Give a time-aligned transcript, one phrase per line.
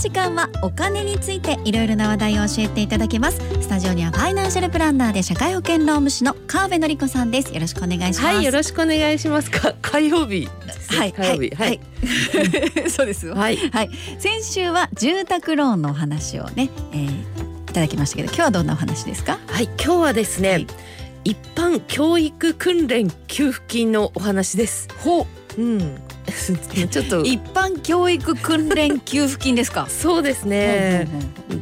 [0.00, 3.38] 時間はお金についていろいろな話題を教えていただきます。
[3.60, 7.52] スタジオにはファイナンシャルプランナーで社会保険労務士の川辺典子さんです。
[7.52, 8.22] よろしくお願いします。
[8.22, 9.50] はいよろしくお願いします。
[9.50, 10.48] か火曜日。
[10.88, 11.80] はい火曜日はい、はい。
[12.90, 13.34] そうですよ。
[13.34, 13.56] はい。
[13.58, 13.90] はい。
[14.18, 19.38] 先週は住宅ローンのお話をね、えー、いただきましたけど今日はどんなお話ですか？
[19.48, 20.66] はい今日はですね、はい。
[21.24, 24.88] 一般教育訓練給付金のお話です。
[24.96, 25.26] ほ
[25.58, 25.96] うん
[26.90, 27.22] ちょっと。
[27.24, 29.86] 一般教育訓練給付金ですか？
[29.90, 31.08] そうですね。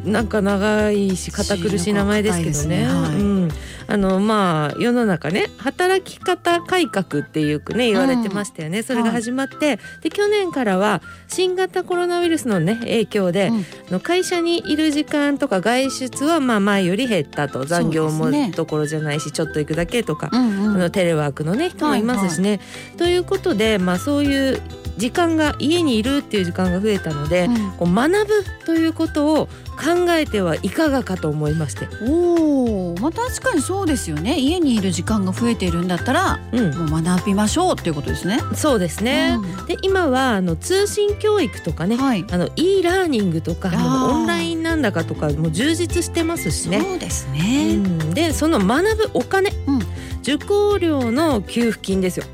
[0.05, 2.79] なんか長いし堅苦しい名前ですけどね。
[2.83, 2.87] ね。
[2.87, 3.15] はい。
[3.17, 3.49] うん、
[3.91, 8.83] あのまあ世の中ね働き方改革っていうね言われてましたよね。
[8.83, 13.57] それが始まって、で去年からは新型コロナウイルスのね影響で、うん。
[13.57, 17.65] あの会社にいる時間とか外出はまあ前より減ったと。
[17.65, 20.29] 残業もどころじゃないしちょっと行くだけとか。
[20.33, 20.75] うんうん。
[20.77, 22.61] あのテレワークのね人もいますしね。
[22.99, 24.61] ということで、まあ、そういう
[24.99, 27.71] 時間が家にいるっていう時間が増えたので、うん。
[27.73, 29.49] こう学ぶということを
[29.79, 34.39] 考えてはいかがかと思いまして、おお、まあ確かにそうですよね。
[34.39, 38.41] 家にいる時間が増えているんだったら、うん、もう学びましょうっていうことですね。
[38.55, 39.39] そうですね。
[39.67, 42.25] で今はあの通信教育とかね、はい。
[42.31, 46.81] あの e ラーニングとかあーもうオンラインなんだかとかもう充実してますしね。
[46.81, 47.75] そうですうね。
[47.77, 49.79] ん、でその学ぶお金、うん
[50.21, 52.27] 受講料の給付金ですよ。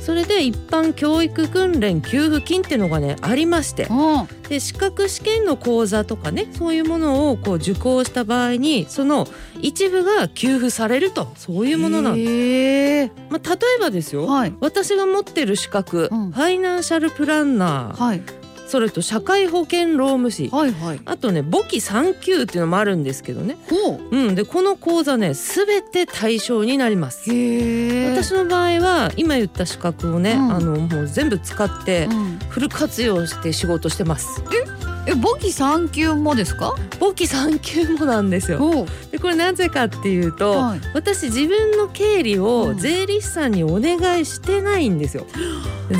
[0.00, 9.26] それで一般教育訓練給付金っていうのがねありましてあで資格試験の講座とかねそういうものをこう受講した場合にその
[9.62, 13.12] 一部が給付されるとそういうものなんです。
[13.30, 14.54] まあ、例えばですよ、はい。
[14.60, 18.22] 私が持ってる資格、うんファイナンシャルプランナーはい。
[18.70, 21.00] それと社会保険労務士はいはい。
[21.04, 24.16] あとね簿記3級っていうのもあるんですけどね、ほう。
[24.16, 27.30] うん、でこの講座ね全て対象になります。
[27.30, 32.38] 私の場合は今言った資格をね、うんあのもう全部使ってうん。
[32.50, 34.42] フル活用して仕事してます。
[34.52, 34.79] え、
[35.14, 36.74] 簿記三級もですか？
[36.98, 38.86] 簿記3級もなんですよ。
[39.10, 40.80] でこれなぜかっていうと、はい。
[40.94, 45.26] 私自分の経理うんを税理士さんにお願いしてないんですよ。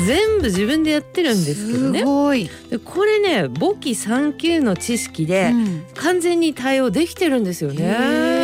[0.05, 2.03] 全部自分でやってるんですけどすね。
[2.03, 2.49] ごい。
[2.69, 7.83] でこれね簿記3級の知識でうん完全に対応できてるんですよね。
[7.83, 8.40] へえ。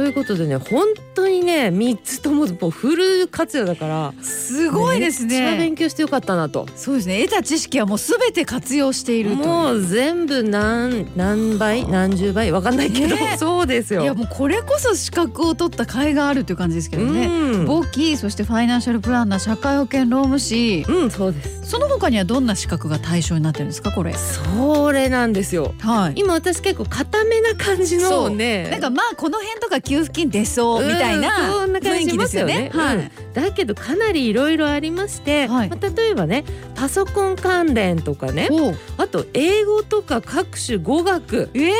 [0.00, 5.74] ということでね本当にね3つとももうフル活用だからすごいですね勉。
[5.74, 6.66] 強してよかったなと。
[6.74, 7.22] そうですね。
[7.26, 9.36] 得た知識はもうすべて活用している。
[9.36, 14.02] もう全部何何倍何十倍わかんないけど、ねそうですよ。
[14.02, 17.26] いやもうこれこそ資格を取った甲斐があるという感じですけどね。
[17.26, 21.60] うん、簿記そしてファイナンシャルプランナー社会保険労務士うん、そうです。
[21.70, 24.14] その他にはどんな資格が対象になってるんですかこれ？
[24.14, 25.74] それなんですよ。
[25.80, 28.68] はい今私結構固めな感じのね。
[28.70, 31.30] なんかまあこの辺とか給付金出そうみたいな
[31.66, 32.70] 雰囲気ですすよね。。
[32.72, 33.10] はい、うん。
[33.34, 35.68] だけどかなりいろいろありまして、はい。
[35.68, 36.44] まあ例えばね
[36.76, 38.48] パソコン関連とかね
[38.96, 41.72] あと英語とか各種語学えー、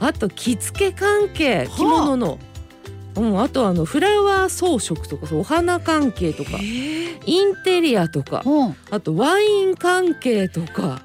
[0.00, 2.38] あと着付け関係着物の、
[3.16, 8.64] うん、あとあのフラワー装飾とかお花関係とかえー、インテリアとかう。
[8.66, 11.02] んあとワイン関係とか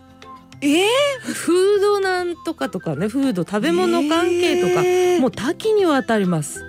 [0.61, 5.19] えー、フードなんとかとかねフード食べ物関係とか、えー。
[5.19, 6.65] もう多岐にわたります。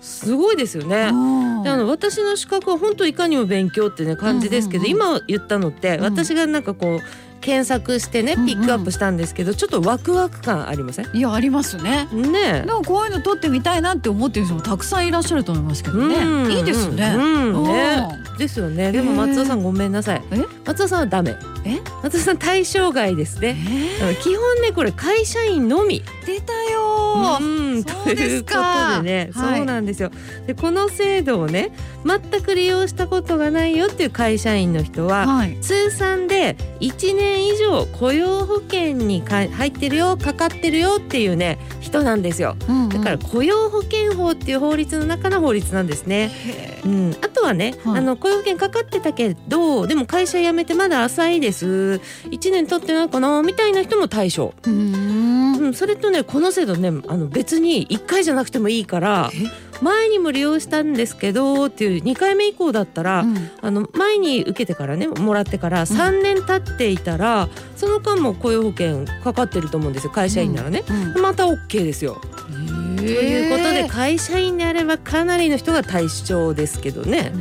[0.00, 1.06] すごいですよね。
[1.06, 6.04] あの私の資格は本当いかにも勉強ってね感じですけど、うんうん今言ったのって、うん。
[6.04, 7.00] 私がなんかこう
[7.40, 8.46] 検索してねうんうん。
[8.46, 11.16] ピックアップしたんですけど、ちょっとワクワク感ありません？
[11.16, 12.08] いやありますね。
[12.12, 12.62] ね。
[12.64, 16.16] でもこういうの取ってみたいなって思ってる人もたくさんいらっしゃると思いますけどね。
[16.16, 18.08] うんいいですね、うんね。
[18.30, 18.38] うん。
[18.38, 18.92] ですよね。
[18.92, 20.22] でも松尾さんごめんなさい。
[20.32, 20.42] え？
[20.64, 21.80] 松尾さんはダメえ？
[22.02, 23.60] 松尾さん対象外ですえね。
[24.00, 26.02] ーあの基本ねこれ会社員のみ。
[26.26, 27.38] 出たよ。
[27.40, 28.52] ーうんそうですか。
[28.54, 29.58] ということでね、はい。
[29.58, 30.10] そうなんですよ。
[30.46, 31.72] でこの制度をね
[32.04, 35.56] 全く利用したことがないよっていう会社員の人は、はい。
[35.60, 42.56] 通算で1年以上雇用保険にか入ってるよかかってるよっていうね人なんですよ。
[42.68, 42.88] うんうん。
[42.90, 47.98] だから雇用保険法っていう法律の中の法律なんですね、へうん、あとはね、はい。
[47.98, 55.58] あの雇用保険かかってたけどでも会社辞めてまだ浅いです1年経ってないかなみたいな人も対象、ーうーん。
[55.58, 59.30] うん、それとねこの制度ねあの別に1回じゃなくてもいいから
[59.82, 63.50] 前にも利用したんですけどっていう2回目以降だったら、うん。
[63.60, 70.84] あの前に受けてからねもらってから3年経っていたら、その間も雇用保険かかってると思うんですよ会社員ならね、
[71.14, 72.20] うんまた OK ですよ。
[72.96, 77.32] とということで会社員であればかなりの人が対象ですけどね。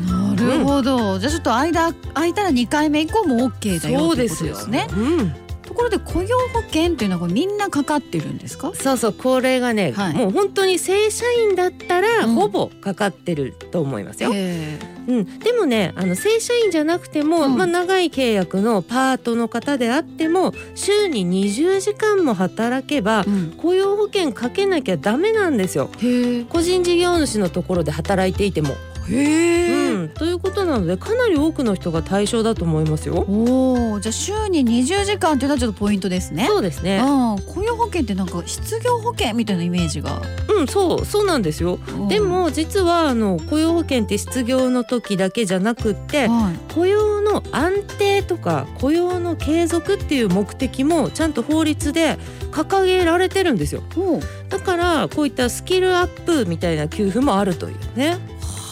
[0.46, 4.88] なるほど、じゃあちょっと間空いたら2回目以降も OK だよってことですね。
[4.96, 5.32] うん、
[5.64, 8.72] とこころで雇用保険っていうのはこれみんなかかってるんですか？
[8.74, 10.14] そうそうこれがね、はい。
[10.16, 12.34] もう本当に正社員だったらうん。
[12.34, 14.32] ほぼかかってると思いますよ。
[14.34, 17.58] へうん、でもねあの正社員じゃなくても、うん。
[17.58, 23.52] まあ、長い契約のパートの方であっても週に20時間も働けばーうん。
[23.52, 25.92] 雇用保険かけなきゃダメなんですよ。
[26.02, 28.74] へ個人事業主のところで働いていても。
[29.12, 33.26] えへえうん、ということなのでかなり多くの人が対象だと思いますよ。
[33.28, 36.48] おおじゃあ週に20時間っていうのはちょっとポイントですね。
[36.48, 36.98] そうですね。
[37.00, 37.42] うん。
[37.54, 41.80] 雇用保険ってなんか失業保険みたいなイメージが、うん、そうそうなんですよ。
[41.88, 46.74] うんでも実はあの雇用保険って失業の時だけじゃなくってはい。
[46.74, 52.18] 雇用の安定とか雇用の継続っていう目的もちゃんと法律で
[52.52, 53.84] 掲げられてるんですよ。
[54.50, 58.18] だからこういったスキルアップみたいな給付もあるというね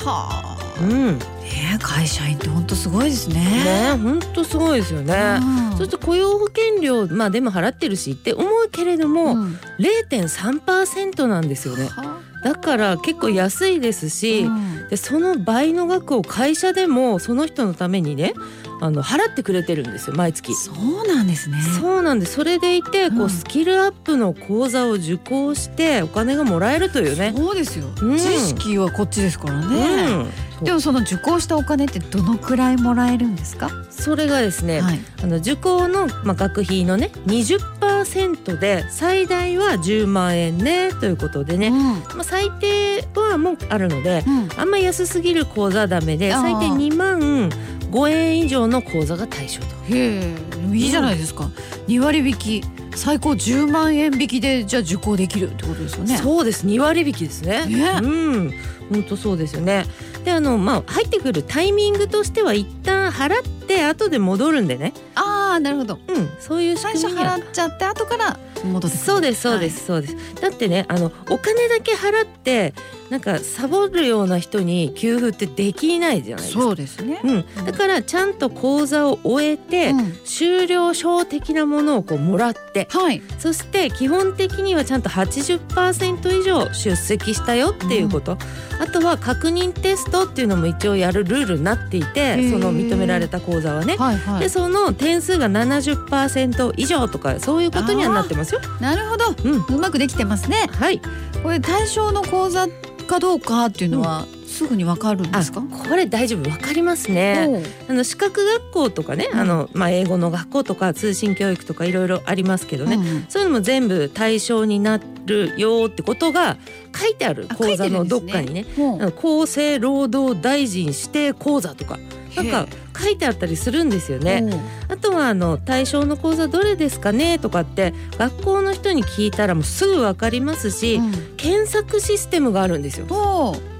[0.06, 1.18] はあうん。
[1.18, 1.26] ね
[1.66, 3.98] ね会社員って本当すごいですね。
[4.02, 5.40] 本当すごいですよね。
[5.72, 5.78] うん。
[5.78, 9.60] そして雇用保険料まあでも払ってるしって思うけれども、うん。
[9.80, 11.88] 0.3%なんですよね。
[11.88, 14.88] はだから結構安いですあし、うん。
[14.90, 18.34] でその倍の額を会社でもその人のためにね
[18.82, 20.54] あの払ってくれてるんですよ毎月。
[20.54, 21.58] そうなんですね。
[21.80, 27.34] そうなんですそれでいてこうんうスキルアップの講座を受講してお金がもらえるというね。
[27.36, 30.06] そうですよ、うん知識はこっちですからうね。
[30.24, 30.28] ん、
[30.64, 33.70] でもその受講したお金ってどのくらいもらえるんですか？
[33.90, 35.00] それがですね、はい。
[35.24, 44.24] あの受講の、まあ、学費のね20%で最大は10万円ねということでね、まあ、最低はもうあるので。
[44.58, 47.50] あんま安すぎる講座はダメで最低2万
[47.96, 49.68] 5円以上の講座が対象と。
[49.90, 50.36] へえ、
[50.74, 51.50] いいじゃないですか。
[51.88, 52.64] 二割引き、
[52.94, 56.18] 最高10万円引きでじゃあ受講できるってことですよね。
[56.18, 57.66] そうです2割引きですね。
[57.66, 58.54] ねうん
[58.90, 59.86] 本当そうですよね。
[60.26, 64.94] であのまあ入ってくるタイミングとしては一旦払って後で戻るんでね。
[65.16, 66.00] ああ、なるほど。
[66.08, 68.92] うんそういう仕最初払っちゃって後から戻っ。
[68.92, 70.16] そうですそうです、そうです。
[70.42, 72.74] だってねあのお金だけ払って
[73.10, 76.64] なんかサボるような人に給付ってできないじゃないですか。
[76.64, 77.22] そうですね。
[77.24, 83.22] うん、だからちゃんと講座を終えて、うん終了証的なものをこうもらってはい。
[83.40, 88.38] そして基本的にはちゃんと80%以上出席したよっていうこと、
[88.80, 93.96] あとは確認テストっていうのも一応やるルールになっていてーその認められた講座はね。
[93.98, 98.62] はいはでその点数が70%以上とかそういうことにはなってますよ。
[98.82, 99.26] なるほど。
[99.44, 100.68] うん、うまくできてますね。
[100.72, 101.00] はい。
[101.44, 102.68] これ対象の講座
[103.06, 105.62] かどうかっていうのはすぐにわかるんであすか？
[105.62, 107.64] これ大丈夫わかりますね。
[107.90, 112.96] あの資格学校とかね、うんあのまあ英語の学校とか通信教育とかいろいろありますけどね。
[112.96, 116.58] うんそういうのも全部対象になるよってことが
[116.98, 118.66] 書いてあるあ講座のどっかにね。
[118.78, 121.98] もう厚生労働大臣指定講座とか
[122.36, 122.68] なんか
[122.98, 124.44] 書いてあったりするんですよね。
[124.88, 131.00] あとはあの対象の講座どれですかねとかって学校の人に聞いたらもうすぐわかりますし、
[131.38, 133.06] 検索システムがあるんですよ。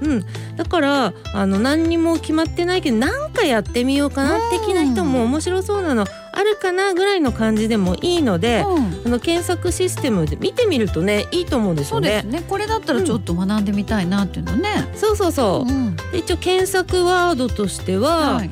[0.02, 0.08] う。
[0.08, 0.24] ん、
[0.56, 6.06] だからあの何にも決まってないけど何かやってみようかな的な人も面白そうなの
[6.36, 12.40] あるかなぐらいの感じでもいいので、うんあの検索システムで見てみるとねいいと思うんですよそうですね。
[12.40, 12.44] ね。
[12.48, 14.88] これだったらちょっと学んでみたいなっていうのね。
[14.94, 15.70] そうそうそう。
[15.70, 18.50] んで一応検索ワードとしては、はい。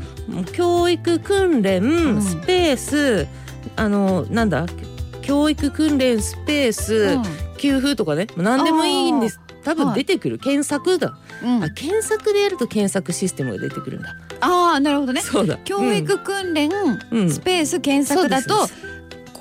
[0.52, 1.82] 教育訓練、
[2.16, 3.26] んスペース
[3.76, 4.66] あのなんだ
[5.22, 7.19] 教育訓練スペース、
[7.58, 14.14] 給付とかね何でもいいんです多分出てくる、検索だ、うんあ検索でやると検索システムが出てくるんだ、
[14.44, 15.20] ああなるほどね。
[15.20, 16.70] そうだ教育訓練、
[17.11, 18.69] うんスペース検索だと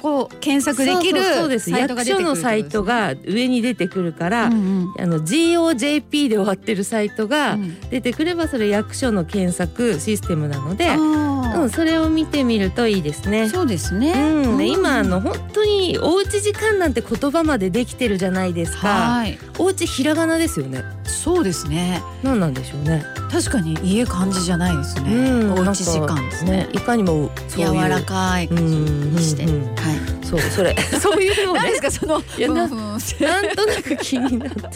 [0.04, 13.48] こう検索できるそうですサイトが役出てくる所のサイトが上に出てくるから、うんうんあの GOJP で終わってるサイトがうん出てくればそれ役所の検索システムなので、あーうん、それを見てみるといいですね。
[13.48, 14.12] そうですね。
[14.12, 18.88] うん、でうん今あの本当におうち時間なんて言葉までできてるじゃないですか。
[18.88, 19.40] はい。
[19.58, 20.84] おうちひらがなですよね。
[21.04, 22.02] そうですね。
[22.22, 23.04] 何なんでしょうね。
[23.32, 25.14] 確かに家漢字じゃないですね。
[25.14, 26.70] うん、おうち時間ですね。
[26.74, 29.44] いかにもそういう柔らかい感じにして。
[29.44, 30.24] うんうんうんはい。
[30.26, 34.70] そうそれ そういうのをね何ですかそのいやななんとなく気になった。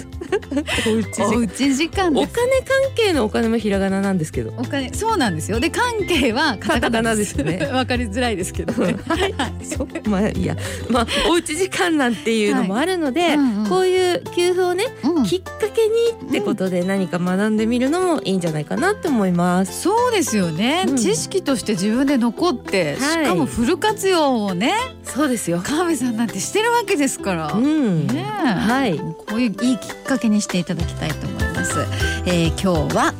[1.33, 2.09] おうち時間。
[2.09, 2.27] お金。
[2.67, 4.53] 関係のお金もひらがななんですけど。
[4.57, 5.59] お金そうなんですよ。
[5.59, 8.95] で関係はカタカナですね わかりづらいですけどね。
[9.07, 9.33] はい、
[9.65, 10.55] そうまあいいや、
[10.89, 19.81] まあおうち時間なんていうのもあるので、うんうんこういう給付をねうんきっかけにってことで何か学んでみるのもいいんじゃないかなって思います。
[19.81, 25.61] そうですよね、うん知識として自分で残って、はいしかもフル活用をねそうですよ。
[25.63, 28.07] 川辺さんなんてしてるわけですから、うん。
[28.07, 28.99] ねえはい。
[29.37, 31.79] ういういいきっかけにしていただきたいと思います、
[32.25, 33.13] えー今日は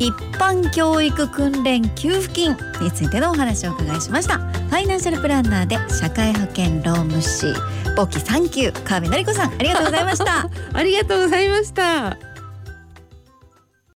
[0.00, 4.38] 一般教育訓練給付金についてのお話をお伺いしました。
[4.38, 7.52] ファイナンシャルプランナーで社会保険労務士
[7.96, 9.52] 簿記3級川辺典子さん。
[9.52, 10.48] ありがとうございました。
[10.72, 12.29] ありがとうございました。